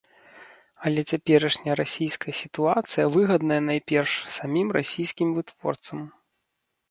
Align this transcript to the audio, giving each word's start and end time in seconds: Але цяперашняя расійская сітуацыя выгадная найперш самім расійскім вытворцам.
Але 0.89 1.01
цяперашняя 1.15 1.73
расійская 1.81 2.33
сітуацыя 2.41 3.05
выгадная 3.15 3.59
найперш 3.69 4.11
самім 4.37 4.67
расійскім 4.79 5.27
вытворцам. 5.39 5.99